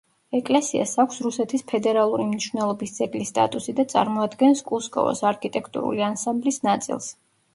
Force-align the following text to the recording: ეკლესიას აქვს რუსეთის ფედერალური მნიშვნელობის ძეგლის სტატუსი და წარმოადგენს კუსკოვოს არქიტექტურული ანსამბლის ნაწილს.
ეკლესიას 0.37 0.93
აქვს 1.01 1.19
რუსეთის 1.25 1.63
ფედერალური 1.71 2.25
მნიშვნელობის 2.29 2.95
ძეგლის 2.95 3.31
სტატუსი 3.33 3.75
და 3.81 3.85
წარმოადგენს 3.93 4.65
კუსკოვოს 4.71 5.21
არქიტექტურული 5.33 6.05
ანსამბლის 6.11 6.61
ნაწილს. 6.69 7.13